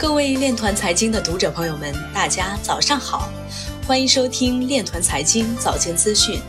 [0.00, 3.28] 各位链团财经的读者朋友们，大家早上好，
[3.86, 6.40] 欢迎收听链团财经早间资讯。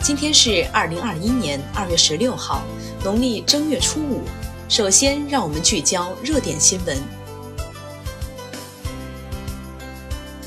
[0.00, 2.62] 今天是二零二一年二月十六号，
[3.02, 4.22] 农历正月初五。
[4.68, 6.96] 首先，让我们聚焦热点新闻。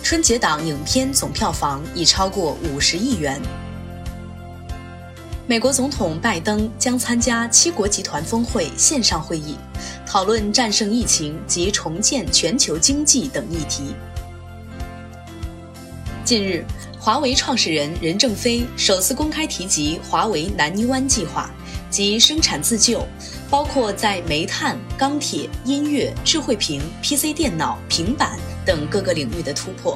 [0.02, 3.38] 春节档影片总票房已超过五十亿元。
[5.48, 9.56] 美国总统拜登将参加七国集团峰会线上会议，
[10.04, 13.94] 讨论战胜疫情及重建全球经济等议题。
[16.24, 16.66] 近日，
[17.00, 21.52] 华为创始人任正非首次公开提及华为南泥湾计划
[21.92, 23.06] 及生产自救，
[23.48, 29.96] 包括在煤炭、钢铁、音乐、智慧屏、PC 电脑、平板等各个领域的突破。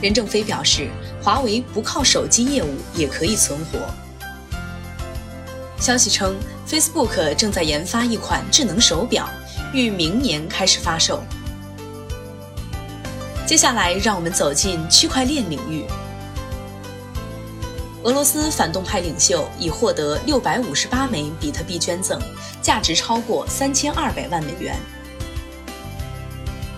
[0.00, 0.88] 任正非表示，
[1.22, 3.78] 华为不靠手机业务也可以存活。
[5.78, 9.28] 消息称，Facebook 正在研发一款智能手表，
[9.72, 11.22] 预明年开始发售。
[13.46, 15.84] 接下来，让我们走进区块链领域。
[18.02, 22.20] 俄罗斯反动派领袖已获得六百五十八枚比特币捐赠，
[22.62, 24.76] 价值超过三千二百万美元。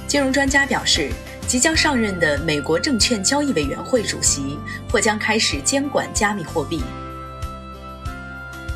[0.06, 1.10] 金融专家表示，
[1.46, 4.58] 即将上任的美国证券交易委员会主席
[4.90, 6.82] 或将开始监管加密货币。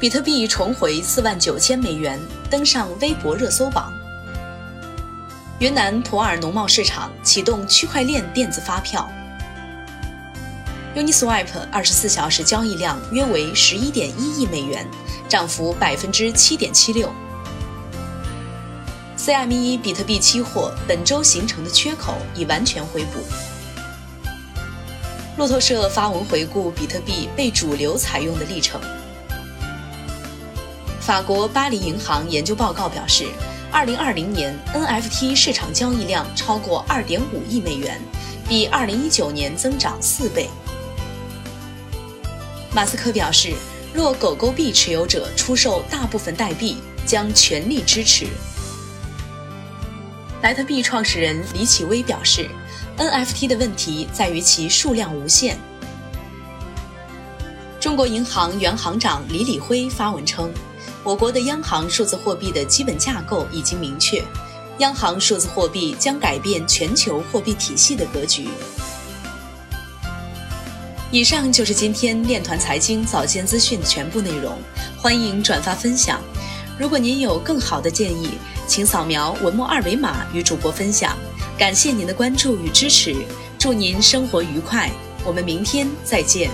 [0.02, 3.92] 比特币重回四万九千美元，登上微博热搜榜。
[5.60, 9.08] 云南普洱农贸市场启动区块链电子发票。
[10.96, 14.84] Uniswap 二十四小时交易量约为十一点一亿美元，
[15.28, 17.08] 涨幅百分之七点七六。
[19.16, 23.20] CME 比特币期货本周形成的缺口已完全回补。
[25.36, 28.80] 路透社发文回顾比特币被主流采用的历程。
[31.02, 33.26] 法国巴黎银行研究报告表示
[33.72, 38.00] ，2020年 NFT 市场交易量超过2.5亿美元，
[38.48, 40.48] 比2019年增长四倍。
[42.72, 43.52] 马斯克表示，
[43.92, 48.28] 若狗狗币持有者出售大部分代币，将全力支持。
[50.40, 52.48] 莱特币创始人李启威表示
[52.96, 55.58] ，NFT 的问题在于其数量无限。
[57.92, 60.50] 中国银行原行长李李辉发文称。
[61.04, 64.24] 我国的央行数字货币的基本架构已经明确，
[64.78, 68.48] 央行数字货币将改变全球货币体系的格局。
[71.10, 74.56] 以上就是今天链团财经早间资讯的全部内容，
[74.96, 76.18] 欢迎转发分享。
[76.78, 81.14] 如果您有更好的建议，请扫描文末二维码与主播分享。
[81.58, 83.14] 感谢您的关注与支持，
[83.58, 84.90] 祝您生活愉快，
[85.26, 86.50] 我们明天再见。